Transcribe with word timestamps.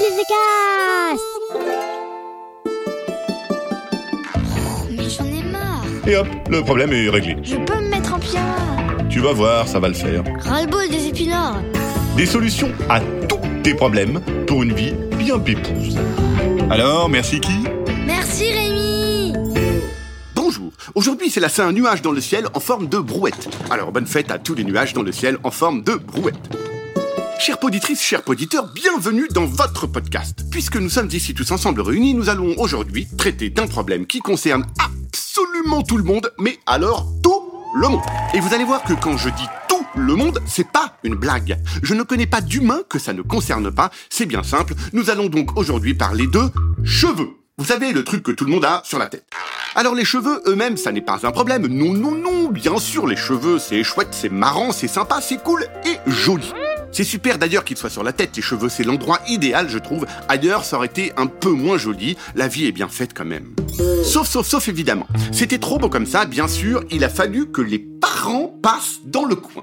Cast 0.00 1.22
Oh, 4.34 4.86
mais 4.90 5.08
j'en 5.10 5.24
ai 5.26 5.42
marre. 5.42 5.84
Et 6.06 6.16
hop, 6.16 6.26
le 6.48 6.62
problème 6.62 6.92
est 6.94 7.10
réglé. 7.10 7.36
Je 7.42 7.56
peux 7.56 7.74
me 7.76 7.88
mettre 7.90 8.14
en 8.14 8.18
pyjama. 8.18 8.56
Tu 9.10 9.20
vas 9.20 9.32
voir, 9.34 9.68
ça 9.68 9.78
va 9.78 9.88
le 9.88 9.94
faire. 9.94 10.24
Ras-le-bol 10.40 10.88
des 10.88 11.08
épinards. 11.08 11.60
Des 12.16 12.24
solutions 12.24 12.70
à 12.88 13.00
tous 13.28 13.40
tes 13.62 13.74
problèmes 13.74 14.20
pour 14.46 14.62
une 14.62 14.72
vie 14.72 14.94
bien 15.18 15.38
pépouse. 15.38 15.98
Alors, 16.70 17.10
merci 17.10 17.38
qui? 17.40 17.64
Merci 18.06 18.52
Rémi. 18.52 19.34
Bonjour, 20.34 20.72
aujourd'hui 20.94 21.28
c'est 21.28 21.40
la 21.40 21.50
Saint 21.50 21.70
nuage 21.72 22.00
dans 22.00 22.12
le 22.12 22.22
ciel 22.22 22.46
en 22.54 22.60
forme 22.60 22.88
de 22.88 22.98
brouette. 22.98 23.48
Alors 23.70 23.92
bonne 23.92 24.06
fête 24.06 24.30
à 24.30 24.38
tous 24.38 24.54
les 24.54 24.64
nuages 24.64 24.94
dans 24.94 25.02
le 25.02 25.12
ciel 25.12 25.36
en 25.44 25.50
forme 25.50 25.82
de 25.82 25.94
brouette. 25.94 26.36
Chères 27.40 27.58
poditrices, 27.58 28.02
chers 28.02 28.22
poditeurs, 28.22 28.70
bienvenue 28.74 29.26
dans 29.30 29.46
votre 29.46 29.86
podcast. 29.86 30.40
Puisque 30.50 30.76
nous 30.76 30.90
sommes 30.90 31.08
ici 31.10 31.32
tous 31.32 31.50
ensemble 31.52 31.80
réunis, 31.80 32.12
nous 32.12 32.28
allons 32.28 32.54
aujourd'hui 32.58 33.08
traiter 33.16 33.48
d'un 33.48 33.66
problème 33.66 34.06
qui 34.06 34.18
concerne 34.18 34.66
absolument 34.78 35.82
tout 35.82 35.96
le 35.96 36.04
monde, 36.04 36.30
mais 36.38 36.58
alors 36.66 37.06
tout 37.22 37.42
le 37.76 37.88
monde. 37.88 38.02
Et 38.34 38.40
vous 38.40 38.52
allez 38.52 38.64
voir 38.64 38.82
que 38.82 38.92
quand 38.92 39.16
je 39.16 39.30
dis 39.30 39.46
tout 39.70 39.86
le 39.96 40.16
monde, 40.16 40.42
c'est 40.46 40.70
pas 40.70 40.98
une 41.02 41.14
blague. 41.14 41.56
Je 41.82 41.94
ne 41.94 42.02
connais 42.02 42.26
pas 42.26 42.42
d'humain 42.42 42.82
que 42.90 42.98
ça 42.98 43.14
ne 43.14 43.22
concerne 43.22 43.70
pas, 43.70 43.90
c'est 44.10 44.26
bien 44.26 44.42
simple. 44.42 44.74
Nous 44.92 45.08
allons 45.08 45.30
donc 45.30 45.56
aujourd'hui 45.56 45.94
parler 45.94 46.26
de 46.26 46.42
cheveux. 46.84 47.30
Vous 47.56 47.64
savez, 47.64 47.92
le 47.92 48.04
truc 48.04 48.22
que 48.22 48.32
tout 48.32 48.44
le 48.44 48.50
monde 48.50 48.66
a 48.66 48.82
sur 48.84 48.98
la 48.98 49.06
tête. 49.06 49.24
Alors 49.74 49.94
les 49.94 50.04
cheveux 50.04 50.42
eux-mêmes, 50.46 50.76
ça 50.76 50.92
n'est 50.92 51.00
pas 51.00 51.20
un 51.22 51.30
problème. 51.30 51.66
Non, 51.68 51.94
non, 51.94 52.14
non, 52.14 52.50
bien 52.50 52.76
sûr, 52.76 53.06
les 53.06 53.16
cheveux, 53.16 53.58
c'est 53.58 53.82
chouette, 53.82 54.08
c'est 54.12 54.28
marrant, 54.28 54.72
c'est 54.72 54.88
sympa, 54.88 55.22
c'est 55.22 55.42
cool 55.42 55.64
et 55.86 55.96
joli. 56.06 56.52
C'est 56.92 57.04
super 57.04 57.38
d'ailleurs 57.38 57.64
qu'ils 57.64 57.76
soient 57.76 57.90
sur 57.90 58.02
la 58.02 58.12
tête, 58.12 58.36
les 58.36 58.42
cheveux, 58.42 58.68
c'est 58.68 58.84
l'endroit 58.84 59.20
idéal, 59.28 59.68
je 59.68 59.78
trouve. 59.78 60.06
Ailleurs, 60.28 60.64
ça 60.64 60.76
aurait 60.76 60.86
été 60.86 61.12
un 61.16 61.26
peu 61.26 61.50
moins 61.50 61.78
joli. 61.78 62.16
La 62.34 62.48
vie 62.48 62.66
est 62.66 62.72
bien 62.72 62.88
faite 62.88 63.12
quand 63.14 63.24
même. 63.24 63.54
Sauf, 64.04 64.28
sauf, 64.28 64.46
sauf 64.46 64.68
évidemment. 64.68 65.06
C'était 65.32 65.58
trop 65.58 65.78
beau 65.78 65.88
comme 65.88 66.06
ça, 66.06 66.24
bien 66.24 66.48
sûr, 66.48 66.82
il 66.90 67.04
a 67.04 67.08
fallu 67.08 67.50
que 67.50 67.62
les 67.62 67.78
parents 67.78 68.52
passent 68.62 69.00
dans 69.04 69.24
le 69.24 69.36
coin. 69.36 69.62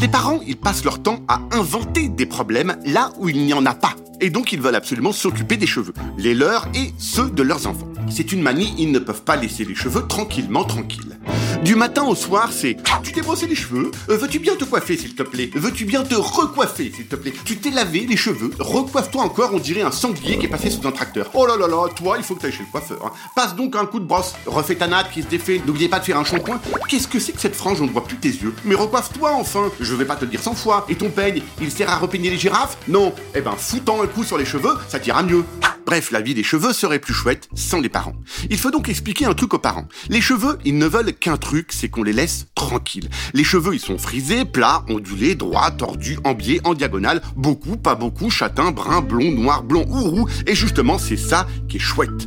Les 0.00 0.08
parents, 0.08 0.40
ils 0.46 0.56
passent 0.56 0.84
leur 0.84 1.02
temps 1.02 1.20
à 1.28 1.40
inventer 1.52 2.08
des 2.08 2.26
problèmes 2.26 2.76
là 2.84 3.10
où 3.18 3.28
il 3.28 3.44
n'y 3.44 3.54
en 3.54 3.64
a 3.64 3.74
pas. 3.74 3.94
Et 4.20 4.30
donc, 4.30 4.52
ils 4.52 4.60
veulent 4.60 4.76
absolument 4.76 5.12
s'occuper 5.12 5.56
des 5.56 5.66
cheveux, 5.66 5.94
les 6.18 6.34
leurs 6.34 6.68
et 6.74 6.92
ceux 6.98 7.30
de 7.30 7.42
leurs 7.42 7.66
enfants. 7.66 7.88
C'est 8.10 8.32
une 8.32 8.42
manie, 8.42 8.74
ils 8.78 8.92
ne 8.92 8.98
peuvent 8.98 9.24
pas 9.24 9.36
laisser 9.36 9.64
les 9.64 9.74
cheveux 9.74 10.06
tranquillement 10.06 10.64
tranquilles. 10.64 11.18
Du 11.62 11.76
matin 11.76 12.02
au 12.04 12.14
soir, 12.14 12.50
c'est 12.52 12.76
Tu 13.02 13.12
t'es 13.12 13.22
brossé 13.22 13.46
les 13.46 13.54
cheveux 13.54 13.90
Euh, 14.10 14.16
Veux-tu 14.16 14.38
bien 14.38 14.54
te 14.56 14.64
coiffer, 14.64 14.96
s'il 14.96 15.14
te 15.14 15.22
plaît 15.22 15.50
Veux-tu 15.54 15.84
bien 15.84 16.02
te 16.02 16.14
recoiffer, 16.14 16.92
s'il 16.94 17.06
te 17.06 17.16
plaît 17.16 17.32
Tu 17.44 17.56
t'es 17.56 17.70
lavé 17.70 18.06
les 18.08 18.16
cheveux 18.16 18.50
Recoiffe-toi 18.58 19.22
encore, 19.22 19.50
on 19.54 19.58
dirait 19.58 19.80
un 19.82 19.90
sanglier 19.90 20.38
qui 20.38 20.46
est 20.46 20.48
passé 20.48 20.68
sous 20.70 20.86
un 20.86 20.92
tracteur. 20.92 21.30
Oh 21.34 21.46
là 21.46 21.56
là 21.56 21.66
là, 21.66 21.88
toi, 21.94 22.16
il 22.18 22.24
faut 22.24 22.34
que 22.34 22.40
tu 22.40 22.46
ailles 22.46 22.52
chez 22.52 22.64
le 22.64 22.70
coiffeur. 22.70 22.98
hein. 23.04 23.10
Passe 23.34 23.54
donc 23.56 23.76
un 23.76 23.86
coup 23.86 24.00
de 24.00 24.04
brosse, 24.04 24.34
refais 24.46 24.74
ta 24.74 24.86
natte 24.86 25.10
qui 25.10 25.22
se 25.22 25.28
défait, 25.28 25.60
n'oubliez 25.66 25.88
pas 25.88 25.98
de 26.00 26.04
faire 26.04 26.18
un 26.18 26.24
shampoing. 26.24 26.60
Qu'est-ce 26.88 27.08
que 27.08 27.18
c'est 27.18 27.32
que 27.32 27.40
cette 27.40 27.56
frange 27.56 27.80
On 27.80 27.86
ne 27.86 27.90
voit 27.90 28.04
plus 28.04 28.16
tes 28.18 28.28
yeux. 28.28 28.54
Mais 28.64 28.74
recoiffe-toi 28.74 29.32
enfin 29.34 29.70
Je 29.80 29.94
vais 29.94 30.04
pas 30.04 30.16
te 30.16 30.24
le 30.24 30.30
dire 30.30 30.42
cent 30.42 30.54
fois. 30.54 30.84
Et 30.88 30.94
ton 30.96 31.08
peigne, 31.10 31.42
il 31.60 31.70
sert 31.70 31.88
à 31.90 31.96
repeigner 31.96 32.30
les 32.30 32.38
girafes 32.38 32.76
Non. 32.88 33.12
Eh 33.34 33.40
ben, 33.40 33.54
foutant 33.56 34.02
un 34.02 34.06
coup 34.06 34.24
sur 34.24 34.38
les 34.38 34.44
cheveux, 34.44 34.74
ça 34.88 34.98
t'ira 34.98 35.22
mieux. 35.22 35.44
Bref, 35.86 36.10
la 36.10 36.20
vie 36.20 36.34
des 36.34 36.42
cheveux 36.42 36.72
serait 36.72 36.98
plus 36.98 37.14
chouette 37.14 37.48
sans 37.54 37.80
les 37.80 37.88
parents. 37.88 38.14
Il 38.50 38.58
faut 38.58 38.70
donc 38.70 38.88
expliquer 38.88 39.26
un 39.26 39.34
truc 39.34 39.54
aux 39.54 39.58
parents. 39.58 39.86
Les 40.08 40.20
cheveux, 40.20 40.58
ils 40.64 40.78
ne 40.78 40.86
veulent 40.86 41.12
qu'un 41.12 41.36
truc, 41.36 41.72
c'est 41.72 41.88
qu'on 41.88 42.02
les 42.02 42.12
laisse 42.12 42.46
tranquilles. 42.54 43.08
Les 43.34 43.44
cheveux, 43.44 43.74
ils 43.74 43.80
sont 43.80 43.98
frisés, 43.98 44.44
plats, 44.44 44.84
ondulés, 44.88 45.34
droits, 45.34 45.70
tordus, 45.70 46.18
en 46.24 46.34
biais, 46.34 46.60
en 46.64 46.74
diagonale, 46.74 47.22
beaucoup, 47.36 47.76
pas 47.76 47.94
beaucoup, 47.94 48.30
châtain, 48.30 48.70
brun, 48.70 49.02
blond, 49.02 49.30
noir, 49.30 49.62
blond 49.62 49.86
ou 49.88 50.02
roux, 50.02 50.28
et 50.46 50.54
justement, 50.54 50.98
c'est 50.98 51.16
ça 51.16 51.46
qui 51.68 51.76
est 51.76 51.80
chouette. 51.80 52.26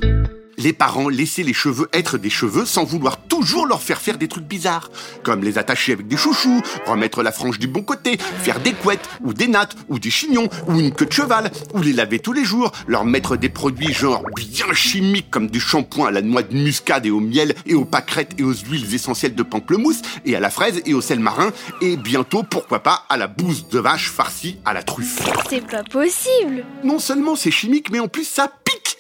Les 0.68 0.74
parents 0.74 1.08
laissaient 1.08 1.44
les 1.44 1.54
cheveux 1.54 1.88
être 1.94 2.18
des 2.18 2.30
cheveux 2.30 2.66
sans 2.66 2.84
vouloir 2.84 3.16
toujours 3.16 3.68
leur 3.68 3.82
faire 3.82 4.02
faire 4.02 4.18
des 4.18 4.28
trucs 4.28 4.44
bizarres, 4.44 4.92
comme 5.24 5.42
les 5.42 5.58
attacher 5.58 5.94
avec 5.94 6.10
des 6.10 6.18
chouchous, 6.18 6.62
remettre 6.86 7.24
la 7.24 7.32
frange 7.32 7.58
du 7.58 7.68
bon 7.68 7.84
côté, 7.84 8.18
faire 8.18 8.60
des 8.60 8.74
couettes, 8.74 9.08
ou 9.24 9.34
des 9.34 9.48
nattes, 9.48 9.78
ou 9.88 9.98
des 9.98 10.10
chignons, 10.10 10.50
ou 10.68 10.78
une 10.78 10.94
queue 10.94 11.06
de 11.06 11.14
cheval, 11.14 11.52
ou 11.74 11.82
les 11.82 11.94
laver 11.94 12.20
tous 12.20 12.34
les 12.34 12.44
jours, 12.44 12.74
leur 12.86 13.06
mettre 13.06 13.38
des 13.38 13.48
produits 13.48 13.94
genre 13.94 14.26
bien 14.36 14.74
chimiques 14.74 15.30
comme 15.32 15.48
du 15.48 15.62
shampoing 15.62 16.10
à 16.10 16.12
la 16.12 16.22
noix 16.22 16.44
de 16.44 16.54
muscade 16.54 17.06
et 17.06 17.12
au 17.12 17.22
miel, 17.22 17.56
et 17.66 17.74
aux 17.74 17.86
pâquerettes 17.86 18.36
et 18.38 18.44
aux 18.44 18.52
huiles 18.52 18.94
essentielles 18.94 19.36
de 19.36 19.44
pamplemousse, 19.44 20.02
et 20.26 20.36
à 20.36 20.42
la 20.42 20.50
fraise 20.50 20.82
et 20.86 20.94
au 20.94 21.00
sel 21.00 21.22
marin, 21.22 21.54
et 21.80 21.96
bientôt, 21.96 22.44
pourquoi 22.44 22.84
pas, 22.84 23.06
à 23.08 23.16
la 23.16 23.28
bouse 23.28 23.70
de 23.70 23.80
vache 23.80 24.10
farcie 24.12 24.58
à 24.66 24.74
la 24.74 24.84
truffe. 24.84 25.22
C'est 25.50 25.66
pas 25.66 25.86
possible. 25.86 26.66
Non 26.84 27.00
seulement 27.00 27.38
c'est 27.38 27.52
chimique, 27.52 27.90
mais 27.90 28.02
en 28.02 28.10
plus 28.10 28.28
ça 28.28 28.52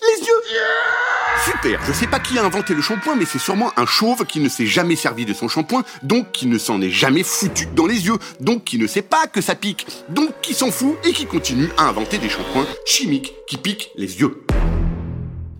les 0.02 0.25
yeux. 0.25 0.34
Super, 1.46 1.80
je 1.85 1.94
sais 1.94 2.08
pas 2.08 2.19
qui 2.19 2.38
a 2.38 2.44
inventé 2.44 2.74
le 2.74 2.81
shampoing, 2.81 3.16
mais 3.16 3.25
c'est 3.25 3.40
sûrement 3.40 3.72
un 3.78 3.85
chauve 3.85 4.25
qui 4.25 4.40
ne 4.40 4.50
s'est 4.50 4.66
jamais 4.66 4.96
servi 4.96 5.25
de 5.25 5.34
son 5.34 5.47
shampoing, 5.47 5.84
donc 6.03 6.31
qui 6.31 6.47
ne 6.47 6.58
s'en 6.58 6.81
est 6.81 6.90
jamais 6.90 7.24
foutu 7.24 7.68
dans 7.75 7.85
les 7.85 8.06
yeux, 8.07 8.18
donc 8.40 8.63
qui 8.63 8.78
ne 8.78 8.88
sait 8.88 9.02
pas 9.02 9.28
que 9.28 9.41
ça 9.41 9.56
pique, 9.56 9.88
donc 10.09 10.31
qui 10.41 10.53
s'en 10.53 10.72
fout 10.72 10.97
et 11.06 11.13
qui 11.13 11.25
continue 11.25 11.69
à 11.78 11.84
inventer 11.84 12.18
des 12.18 12.30
shampoings 12.30 12.68
chimiques 12.86 13.34
qui 13.47 13.57
piquent 13.57 13.91
les 13.96 14.19
yeux. 14.19 14.44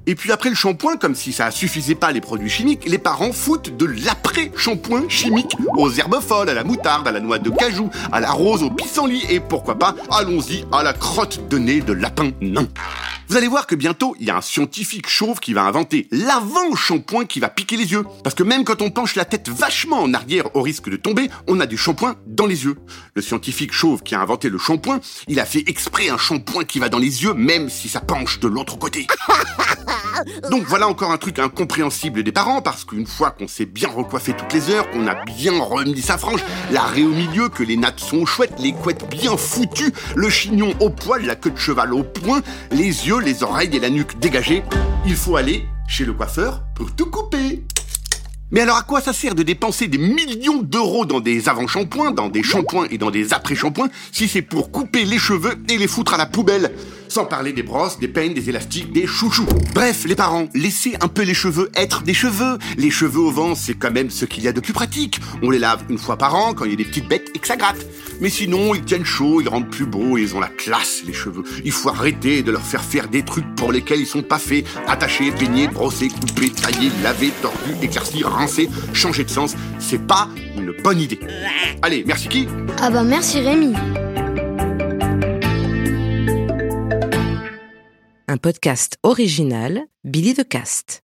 Et 0.10 0.16
puis 0.16 0.32
après 0.32 0.50
le 0.50 0.56
shampoing, 0.56 0.96
comme 0.96 1.16
si 1.16 1.34
ça 1.34 1.52
suffisait 1.52 1.94
pas 1.94 2.14
les 2.14 2.22
produits 2.22 2.50
chimiques, 2.50 2.86
les 2.86 2.98
parents 2.98 3.34
foutent 3.34 3.76
de 3.76 3.86
l'après-shampoing 3.86 5.10
chimique 5.10 5.58
aux 5.76 5.92
herbes 5.92 6.22
folles, 6.22 6.50
à 6.50 6.54
la 6.54 6.64
moutarde, 6.64 7.08
à 7.10 7.12
la 7.12 7.20
noix 7.20 7.40
de 7.40 7.50
cajou, 7.50 7.90
à 8.14 8.22
la 8.22 8.32
rose, 8.32 8.64
au 8.64 8.70
pissenlit 8.70 9.26
et 9.30 9.42
pourquoi 9.42 9.78
pas, 9.78 9.96
allons-y, 10.10 10.66
à 10.72 10.82
la 10.82 10.94
crotte 10.94 11.50
de 11.50 11.58
nez 11.58 11.82
de 11.82 11.92
lapin 11.92 12.32
nain. 12.40 12.68
Vous 13.30 13.36
allez 13.36 13.50
voir 13.50 13.68
que 13.68 13.76
bientôt, 13.76 14.16
il 14.22 14.28
y 14.28 14.30
a 14.30 14.38
un 14.38 14.42
scientifique 14.42 15.10
chauve 15.10 15.42
qui 15.42 15.52
va 15.52 15.64
inventer 15.64 16.08
l'avant-shampoing 16.12 17.26
qui 17.26 17.42
va 17.42 17.50
piquer 17.50 17.76
les 17.76 17.92
yeux. 17.92 18.06
Parce 18.24 18.36
que 18.36 18.44
même 18.44 18.64
quand 18.64 18.82
on 18.82 18.90
penche 18.90 19.16
la 19.16 19.26
tête 19.26 19.50
vachement 19.50 20.02
en 20.02 20.14
arrière 20.14 20.56
au 20.56 20.62
risque 20.62 20.90
de 20.90 20.96
tomber, 20.96 21.30
on 21.46 21.60
a 21.60 21.66
du 21.66 21.78
shampoing 21.78 22.16
dans 22.26 22.46
les 22.46 22.64
yeux. 22.64 22.78
Le 23.16 23.22
scientifique 23.22 23.74
chauve 23.74 24.02
qui 24.02 24.16
a 24.16 24.22
inventé 24.22 24.48
le 24.48 24.58
shampoing, 24.58 25.02
il 25.28 25.42
a 25.42 25.46
fait 25.46 25.64
exprès 25.68 26.08
un 26.08 26.18
shampoing 26.18 26.64
qui 26.64 26.80
va 26.80 26.88
dans 26.88 27.00
les 27.00 27.24
yeux 27.24 27.34
même 27.34 27.70
si 27.70 27.90
ça 27.90 28.00
penche 28.00 28.40
de 28.40 28.48
l'autre 28.48 28.80
côté. 28.80 29.08
Donc 30.50 30.64
voilà 30.64 30.88
encore 30.88 31.12
un 31.12 31.18
truc 31.18 31.40
incompréhensible 31.40 32.24
des 32.24 32.32
parents, 32.32 32.62
parce 32.62 32.86
qu'une 32.86 33.06
fois 33.06 33.32
qu'on 33.32 33.48
s'est 33.48 33.66
bien 33.66 33.90
recoiffé 33.90 34.34
toutes 34.34 34.54
les 34.54 34.70
heures, 34.70 34.90
qu'on 34.92 35.08
a 35.08 35.16
bien 35.26 35.60
remis 35.60 36.02
sa 36.02 36.18
frange, 36.18 36.44
la 36.72 36.82
raie 36.82 37.04
au 37.04 37.10
milieu, 37.10 37.50
que 37.50 37.64
les 37.64 37.78
nattes 37.78 38.00
sont 38.00 38.26
chouettes, 38.26 38.60
les 38.60 38.74
couettes 38.74 39.10
bien 39.10 39.38
foutues, 39.38 39.94
le 40.16 40.30
chignon 40.30 40.74
au 40.80 40.90
poil, 40.90 41.26
la 41.26 41.36
queue 41.36 41.52
de 41.52 41.58
cheval 41.58 41.94
au 41.94 42.04
point, 42.04 42.42
les 42.72 43.08
yeux, 43.08 43.17
les 43.20 43.44
oreilles 43.44 43.76
et 43.76 43.80
la 43.80 43.90
nuque 43.90 44.20
dégagées, 44.20 44.64
il 45.06 45.16
faut 45.16 45.36
aller 45.36 45.66
chez 45.88 46.06
le 46.06 46.14
coiffeur 46.14 46.64
pour 46.76 46.94
tout 46.96 47.08
couper. 47.08 47.64
Mais 48.52 48.62
alors 48.62 48.78
à 48.78 48.84
quoi 48.84 49.02
ça 49.02 49.12
sert 49.12 49.36
de 49.36 49.44
dépenser 49.44 49.88
des 49.88 49.98
millions 49.98 50.62
d'euros 50.62 51.06
dans 51.06 51.20
des 51.20 51.50
avant-shampoings, 51.50 52.12
dans 52.12 52.30
des 52.30 52.44
shampoings 52.44 52.88
et 52.90 52.98
dans 52.98 53.12
des 53.12 53.34
après-shampoings 53.34 53.90
si 54.12 54.28
c'est 54.28 54.42
pour 54.42 54.72
couper 54.72 55.04
les 55.04 55.20
cheveux 55.20 55.56
et 55.70 55.78
les 55.78 55.88
foutre 55.88 56.14
à 56.14 56.18
la 56.18 56.26
poubelle? 56.26 56.72
Sans 57.10 57.26
parler 57.26 57.54
des 57.54 57.64
brosses, 57.64 58.00
des 58.00 58.08
peignes, 58.08 58.34
des 58.34 58.50
élastiques, 58.50 58.92
des 58.92 59.08
chouchous. 59.08 59.48
Bref, 59.74 60.06
les 60.06 60.16
parents, 60.16 60.48
laissez 60.54 60.96
un 61.02 61.08
peu 61.08 61.24
les 61.24 61.34
cheveux 61.34 61.70
être 61.76 62.04
des 62.04 62.14
cheveux. 62.14 62.58
Les 62.78 62.92
cheveux 62.92 63.20
au 63.22 63.32
vent, 63.32 63.56
c'est 63.56 63.76
quand 63.76 63.92
même 63.92 64.10
ce 64.10 64.26
qu'il 64.26 64.44
y 64.44 64.48
a 64.48 64.54
de 64.54 64.60
plus 64.60 64.74
pratique. 64.74 65.20
On 65.42 65.50
les 65.50 65.60
lave 65.60 65.84
une 65.90 65.98
fois 65.98 66.18
par 66.18 66.36
an 66.36 66.54
quand 66.54 66.66
il 66.66 66.72
y 66.72 66.74
a 66.74 66.78
des 66.78 66.86
petites 66.86 67.08
bêtes 67.08 67.30
et 67.34 67.40
que 67.40 67.48
ça 67.48 67.56
gratte. 67.56 67.86
Mais 68.20 68.30
sinon, 68.30 68.76
ils 68.76 68.84
tiennent 68.84 69.06
chaud, 69.06 69.42
ils 69.42 69.50
rendent 69.50 69.70
plus 69.70 69.86
beaux 69.86 70.18
ils 70.18 70.36
ont 70.36 70.40
la 70.40 70.48
classe, 70.48 71.04
les 71.06 71.14
cheveux. 71.14 71.44
Il 71.64 71.72
faut 71.72 71.90
arrêter 71.90 72.44
de 72.44 72.52
leur 72.52 72.62
faire 72.62 72.84
faire 72.84 73.08
des 73.08 73.24
trucs 73.24 73.56
pour 73.56 73.72
lesquels 73.72 74.00
ils 74.00 74.08
sont 74.08 74.24
pas 74.24 74.40
faits. 74.40 74.66
Attacher, 74.88 75.32
peigner, 75.32 75.68
brosser, 75.68 76.10
couper, 76.10 76.50
tailler, 76.50 76.92
laver, 77.04 77.32
tordu, 77.42 77.76
éclaircir, 77.82 78.28
rincer, 78.30 78.70
changer 78.94 79.24
de 79.24 79.30
sens. 79.30 79.56
C'est 79.80 80.06
pas 80.06 80.30
une 80.58 80.74
bonne 80.84 81.00
idée. 81.00 81.20
Allez, 81.82 82.04
merci 82.06 82.28
qui? 82.28 82.48
Ah 82.82 82.90
bah 82.90 83.04
merci 83.04 83.42
Rémi. 83.42 83.74
Un 88.30 88.36
podcast 88.36 88.98
original, 89.04 89.88
Billy 90.04 90.34
de 90.34 90.44
Cast. 90.44 90.96